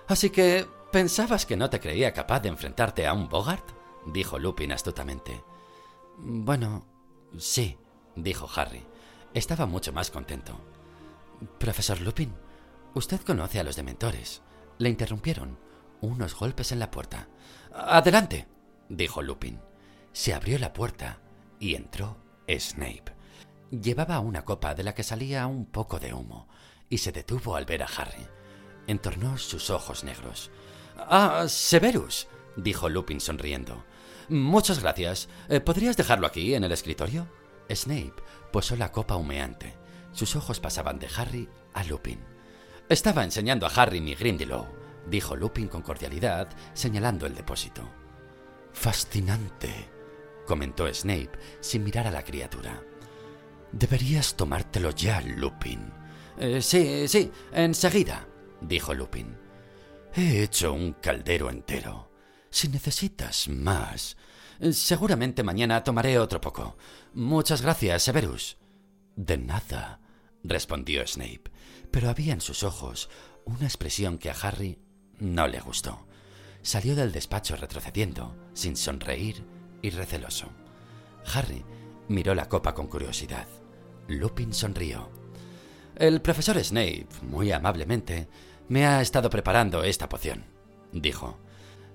[0.08, 3.66] Así que, ¿pensabas que no te creía capaz de enfrentarte a un Bogart?
[4.06, 5.44] dijo Lupin astutamente.
[6.18, 6.86] Bueno,
[7.38, 7.78] sí,
[8.16, 8.86] dijo Harry.
[9.34, 10.60] Estaba mucho más contento.
[11.60, 12.34] Profesor Lupin,
[12.94, 14.42] usted conoce a los dementores.
[14.78, 15.60] Le interrumpieron
[16.02, 17.28] unos golpes en la puerta.
[17.74, 18.48] Adelante,
[18.90, 19.60] dijo Lupin.
[20.18, 21.20] Se abrió la puerta
[21.60, 22.18] y entró
[22.50, 23.14] Snape.
[23.70, 26.48] Llevaba una copa de la que salía un poco de humo
[26.90, 28.26] y se detuvo al ver a Harry.
[28.88, 30.50] Entornó sus ojos negros.
[30.98, 33.86] Ah, Severus, dijo Lupin sonriendo.
[34.28, 35.30] Muchas gracias.
[35.50, 37.28] Eh, ¿Podrías dejarlo aquí, en el escritorio?
[37.70, 38.16] Snape
[38.52, 39.76] posó la copa humeante.
[40.14, 42.20] Sus ojos pasaban de Harry a Lupin.
[42.90, 44.66] Estaba enseñando a Harry mi Grindylow,
[45.06, 47.88] dijo Lupin con cordialidad, señalando el depósito.
[48.74, 49.96] Fascinante,
[50.48, 51.30] comentó Snape
[51.60, 52.82] sin mirar a la criatura.
[53.72, 55.92] Deberías tomártelo ya, Lupin.
[56.40, 58.28] Eh, sí, sí, enseguida,
[58.62, 59.38] dijo Lupin.
[60.16, 62.10] He hecho un caldero entero.
[62.50, 64.18] Si necesitas más,
[64.72, 66.78] seguramente mañana tomaré otro poco.
[67.14, 68.58] Muchas gracias, Severus.
[69.16, 70.00] De nada,
[70.44, 71.52] respondió Snape,
[71.92, 73.10] pero había en sus ojos
[73.46, 74.80] una expresión que a Harry
[75.20, 76.08] no le gustó.
[76.62, 79.44] Salió del despacho retrocediendo, sin sonreír
[79.90, 80.50] receloso.
[81.34, 81.64] Harry
[82.08, 83.48] miró la copa con curiosidad.
[84.08, 85.10] Lupin sonrió.
[85.96, 88.28] El profesor Snape, muy amablemente,
[88.70, 90.46] me ha estado preparando esta poción,
[90.92, 91.40] dijo.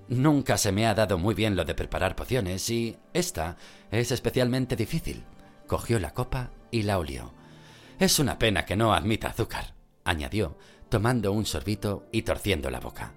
[0.09, 3.57] Nunca se me ha dado muy bien lo de preparar pociones y esta
[3.89, 5.23] es especialmente difícil.
[5.65, 7.33] Cogió la copa y la olió.
[7.99, 10.57] Es una pena que no admita azúcar, añadió,
[10.89, 13.13] tomando un sorbito y torciendo la boca.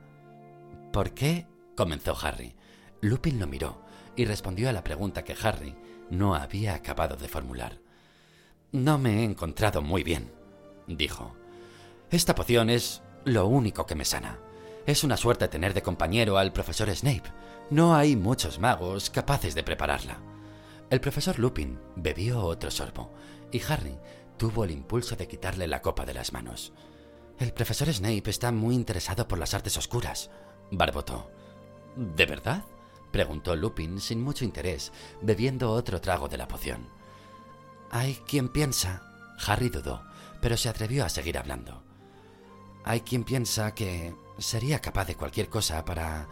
[0.92, 1.46] ¿Por qué?
[1.76, 2.54] comenzó Harry.
[3.00, 3.86] Lupin lo miró
[4.16, 5.74] y respondió a la pregunta que Harry
[6.11, 7.79] no había acabado de formular.
[8.72, 10.33] No me he encontrado muy bien,
[10.87, 11.35] dijo.
[12.11, 14.38] Esta poción es lo único que me sana.
[14.87, 17.33] Es una suerte tener de compañero al profesor Snape.
[17.70, 20.18] No hay muchos magos capaces de prepararla.
[20.90, 23.12] El profesor Lupin bebió otro sorbo
[23.50, 23.98] y Harry
[24.37, 26.72] tuvo el impulso de quitarle la copa de las manos.
[27.38, 30.31] El profesor Snape está muy interesado por las artes oscuras,
[30.70, 31.31] barbotó.
[31.96, 32.64] ¿De verdad?
[33.16, 36.87] Preguntó Lupin sin mucho interés, bebiendo otro trago de la poción.
[37.90, 39.00] Hay quien piensa.
[39.46, 40.05] Harry dudó,
[40.42, 41.83] pero se atrevió a seguir hablando.
[42.85, 46.29] Hay quien piensa que sería capaz de cualquier cosa para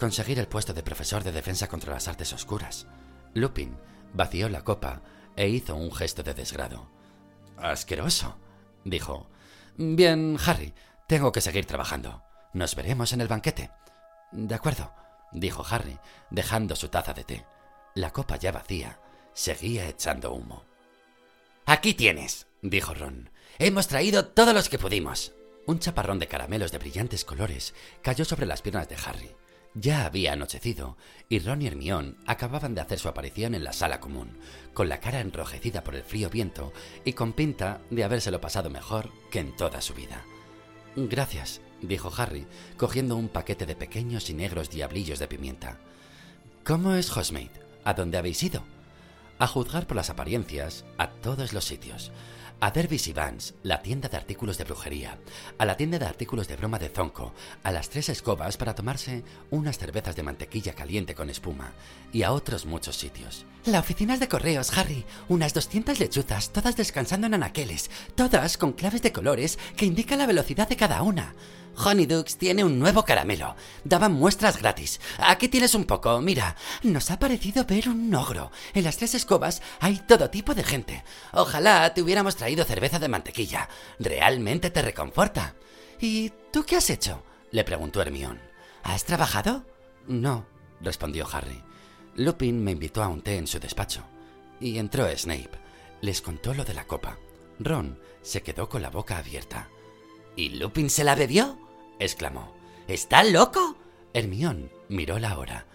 [0.00, 2.86] conseguir el puesto de profesor de defensa contra las artes oscuras.
[3.34, 3.76] Lupin
[4.14, 5.02] vació la copa
[5.36, 6.88] e hizo un gesto de desgrado.
[7.58, 8.38] Asqueroso,
[8.84, 9.28] dijo.
[9.76, 10.72] Bien, Harry,
[11.06, 12.22] tengo que seguir trabajando.
[12.54, 13.70] Nos veremos en el banquete.
[14.32, 14.90] De acuerdo,
[15.32, 15.98] dijo Harry,
[16.30, 17.46] dejando su taza de té.
[17.94, 19.00] La copa ya vacía
[19.36, 20.64] seguía echando humo.
[21.66, 23.30] Aquí tienes, dijo Ron.
[23.58, 25.34] Hemos traído todos los que pudimos.
[25.66, 29.30] Un chaparrón de caramelos de brillantes colores cayó sobre las piernas de Harry.
[29.74, 30.96] Ya había anochecido,
[31.28, 34.38] y Ron y Hermión acababan de hacer su aparición en la sala común,
[34.72, 36.72] con la cara enrojecida por el frío viento
[37.04, 40.24] y con pinta de habérselo pasado mejor que en toda su vida.
[40.94, 45.78] Gracias, dijo Harry, cogiendo un paquete de pequeños y negros diablillos de pimienta.
[46.64, 47.50] ¿Cómo es Hogsmeade?
[47.84, 48.62] ¿A dónde habéis ido?
[49.38, 52.10] A juzgar por las apariencias, a todos los sitios.
[52.58, 55.18] A Derby's y Vans, la tienda de artículos de brujería,
[55.58, 59.24] a la tienda de artículos de broma de Zonco, a las tres escobas para tomarse
[59.50, 61.72] unas cervezas de mantequilla caliente con espuma,
[62.14, 63.44] y a otros muchos sitios.
[63.66, 65.04] La oficina es de correos, Harry.
[65.28, 70.26] Unas 200 lechuzas, todas descansando en anaqueles, todas con claves de colores que indican la
[70.26, 71.34] velocidad de cada una.
[71.76, 73.54] Honeydukes tiene un nuevo caramelo.
[73.84, 75.00] Daban muestras gratis.
[75.18, 76.20] Aquí tienes un poco.
[76.20, 78.50] Mira, nos ha parecido ver un ogro.
[78.74, 81.04] En las tres escobas hay todo tipo de gente.
[81.32, 83.68] Ojalá te hubiéramos traído cerveza de mantequilla.
[83.98, 85.54] Realmente te reconforta.
[86.00, 87.22] ¿Y tú qué has hecho?
[87.50, 88.40] le preguntó Hermión.
[88.82, 89.64] ¿Has trabajado?
[90.06, 90.46] No,
[90.80, 91.62] respondió Harry.
[92.14, 94.02] Lupin me invitó a un té en su despacho.
[94.60, 95.50] Y entró Snape.
[96.00, 97.18] Les contó lo de la copa.
[97.58, 99.68] Ron se quedó con la boca abierta.
[100.34, 101.58] ¿Y Lupin se la bebió?
[101.98, 102.54] Exclamó.
[102.88, 103.76] ¿Está loco?
[104.12, 105.66] Hermión miró la hora.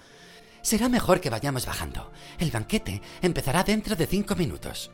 [0.61, 2.11] Será mejor que vayamos bajando.
[2.39, 4.91] El banquete empezará dentro de cinco minutos.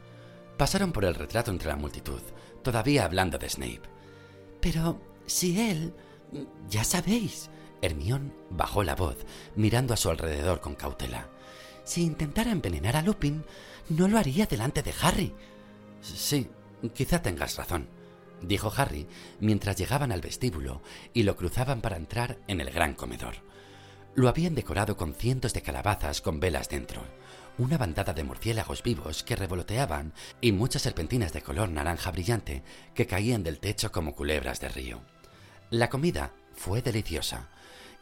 [0.58, 2.22] Pasaron por el retrato entre la multitud,
[2.64, 3.82] todavía hablando de Snape.
[4.62, 5.94] Pero si él...
[6.70, 7.50] Ya sabéis.
[7.82, 9.18] Hermión bajó la voz,
[9.56, 11.30] mirando a su alrededor con cautela.
[11.84, 13.46] Si intentara envenenar a Lupin,
[13.90, 15.34] no lo haría delante de Harry.
[16.02, 16.50] Sí,
[16.94, 17.88] quizá tengas razón,
[18.42, 19.08] dijo Harry
[19.40, 20.82] mientras llegaban al vestíbulo
[21.14, 23.36] y lo cruzaban para entrar en el gran comedor.
[24.16, 27.04] Lo habían decorado con cientos de calabazas con velas dentro,
[27.58, 33.08] una bandada de murciélagos vivos que revoloteaban y muchas serpentinas de color naranja brillante que
[33.08, 35.02] caían del techo como culebras de río.
[35.70, 37.50] La comida fue deliciosa.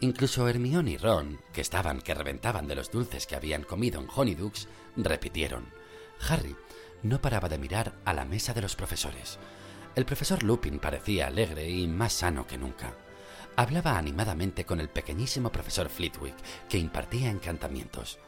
[0.02, 4.08] Incluso Hermione y Ron, que estaban que reventaban de los dulces que habían comido en
[4.14, 4.68] Honeydukes,
[4.98, 5.66] repitieron.
[6.30, 6.56] Harry
[7.02, 9.40] no paraba de mirar a la mesa de los profesores.
[9.96, 12.94] El profesor Lupin parecía alegre y más sano que nunca.
[13.56, 16.36] Hablaba animadamente con el pequeñísimo profesor Flitwick,
[16.68, 18.20] que impartía encantamientos.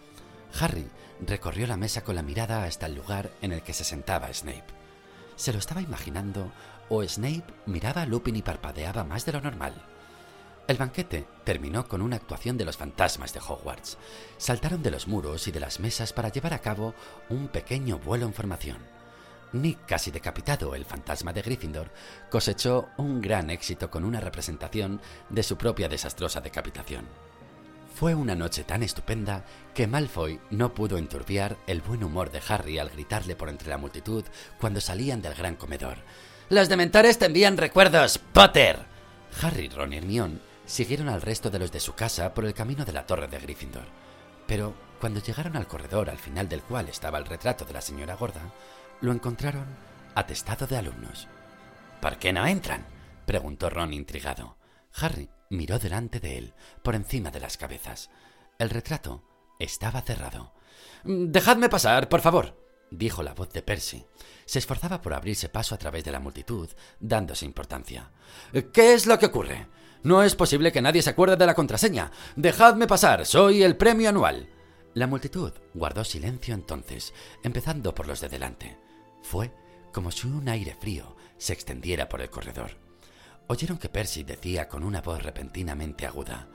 [0.61, 0.87] Harry
[1.19, 4.63] recorrió la mesa con la mirada hasta el lugar en el que se sentaba Snape.
[5.35, 6.53] Se lo estaba imaginando,
[6.87, 9.73] o Snape miraba a Lupin y parpadeaba más de lo normal.
[10.69, 13.97] El banquete terminó con una actuación de los fantasmas de Hogwarts.
[14.37, 16.93] Saltaron de los muros y de las mesas para llevar a cabo
[17.29, 18.96] un pequeño vuelo en formación.
[19.53, 21.91] Nick, casi decapitado, el fantasma de Gryffindor,
[22.29, 27.05] cosechó un gran éxito con una representación de su propia desastrosa decapitación.
[27.95, 32.77] Fue una noche tan estupenda que Malfoy no pudo enturbiar el buen humor de Harry
[32.77, 34.23] al gritarle por entre la multitud
[34.59, 35.97] cuando salían del gran comedor.
[36.49, 38.85] ¡Los dementores te recuerdos, Potter!
[39.41, 42.85] Harry, Ron y Hermione siguieron al resto de los de su casa por el camino
[42.85, 43.85] de la torre de Gryffindor.
[44.45, 48.15] Pero cuando llegaron al corredor al final del cual estaba el retrato de la señora
[48.15, 48.53] gorda,
[49.01, 49.65] lo encontraron
[50.15, 51.27] atestado de alumnos.
[52.01, 52.85] ¿Por qué no entran?
[53.25, 54.57] preguntó Ron intrigado.
[54.93, 58.09] Harry miró delante de él, por encima de las cabezas.
[58.57, 59.23] El retrato
[59.59, 60.53] estaba cerrado.
[61.03, 62.57] Dejadme pasar, por favor,
[62.89, 64.05] dijo la voz de Percy.
[64.45, 68.11] Se esforzaba por abrirse paso a través de la multitud, dándose importancia.
[68.73, 69.67] ¿Qué es lo que ocurre?
[70.03, 72.11] No es posible que nadie se acuerde de la contraseña.
[72.35, 74.49] Dejadme pasar, soy el premio anual.
[74.93, 78.86] La multitud guardó silencio entonces, empezando por los de delante.
[79.21, 79.53] Fue
[79.91, 82.77] como si un aire frío se extendiera por el corredor.
[83.47, 86.49] Oyeron que Percy decía con una voz repentinamente aguda: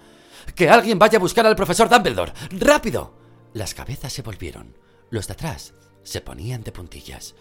[0.54, 2.32] ¡Que alguien vaya a buscar al profesor Dumbledore!
[2.50, 3.18] ¡Rápido!
[3.54, 4.76] Las cabezas se volvieron.
[5.10, 7.34] Los de atrás se ponían de puntillas.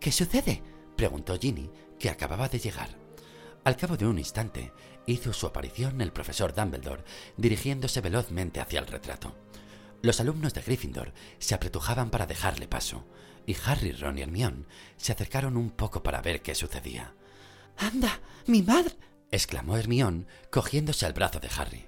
[0.00, 0.62] ¿Qué sucede?
[0.96, 2.90] preguntó Ginny, que acababa de llegar.
[3.64, 4.72] Al cabo de un instante,
[5.06, 7.04] hizo su aparición el profesor Dumbledore,
[7.36, 9.34] dirigiéndose velozmente hacia el retrato.
[10.00, 13.04] Los alumnos de Gryffindor se apretujaban para dejarle paso,
[13.48, 14.66] y Harry, Ron y Hermione
[14.98, 17.14] se acercaron un poco para ver qué sucedía.
[17.78, 18.92] ¡Anda, mi madre!
[19.30, 21.86] exclamó Hermione, cogiéndose al brazo de Harry.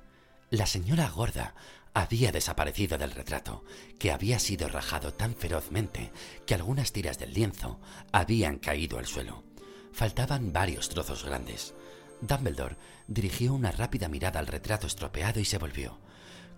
[0.49, 1.55] La señora gorda
[1.92, 3.62] había desaparecido del retrato,
[3.99, 6.12] que había sido rajado tan ferozmente
[6.46, 7.79] que algunas tiras del lienzo
[8.11, 9.44] habían caído al suelo.
[9.92, 11.75] Faltaban varios trozos grandes.
[12.23, 15.99] Dumbledore dirigió una rápida mirada al retrato estropeado y se volvió.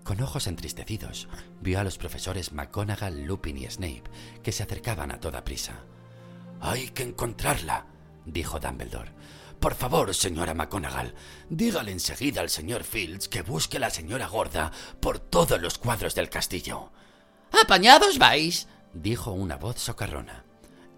[0.05, 1.29] Con ojos entristecidos,
[1.61, 4.05] vio a los profesores McGonagall, Lupin y Snape,
[4.43, 5.85] que se acercaban a toda prisa.
[6.61, 7.87] Hay que encontrarla,
[8.27, 9.13] dijo Dumbledore.
[9.61, 11.15] Por favor, señora McGonagall,
[11.49, 16.17] dígale enseguida al señor Fields que busque a la señora gorda por todos los cuadros
[16.17, 16.91] del castillo.
[17.63, 18.67] ¡Apañados vais!
[18.93, 20.45] dijo una voz socarrona.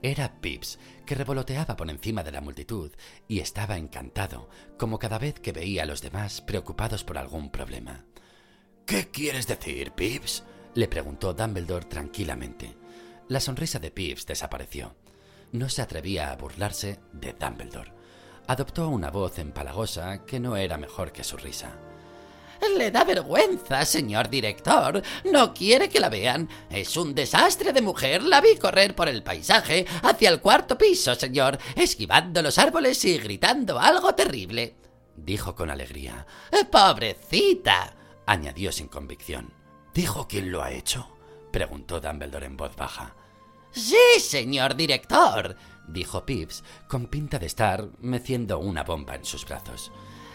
[0.03, 2.93] Era Pips, que revoloteaba por encima de la multitud
[3.29, 8.05] y estaba encantado, como cada vez que veía a los demás preocupados por algún problema.
[8.87, 10.45] ¿Qué quieres decir, Pips?
[10.75, 12.77] le preguntó Dumbledore tranquilamente.
[13.29, 14.95] La sonrisa de Pips desapareció.
[15.53, 17.93] No se atrevía a burlarse de Dumbledore.
[18.47, 21.79] Adoptó una voz empalagosa que no era mejor que su risa.
[22.77, 25.03] Le da vergüenza, señor director.
[25.33, 26.51] No quiere que la vean.
[26.69, 28.23] Es un desastre de mujer.
[28.23, 33.17] La vi correr por el paisaje hacia el cuarto piso, señor, esquivando los árboles y
[33.17, 34.77] gritando algo terrible.
[35.17, 36.27] Dijo con alegría.
[36.71, 37.95] Pobrecita
[38.27, 39.53] añadió sin convicción.
[39.93, 41.09] ¿Dijo quién lo ha hecho?
[41.53, 43.15] preguntó Dumbledore en voz baja.
[43.71, 45.57] Sí, señor director,
[45.89, 49.91] dijo Pips, con pinta de estar meciendo una bomba en sus brazos.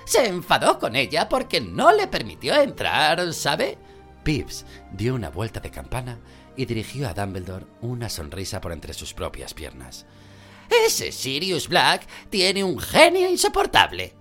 [0.05, 3.77] Se enfadó con ella porque no le permitió entrar, ¿sabe?
[4.23, 6.19] Pips dio una vuelta de campana
[6.55, 10.05] y dirigió a Dumbledore una sonrisa por entre sus propias piernas.
[10.85, 14.13] Ese Sirius Black tiene un genio insoportable.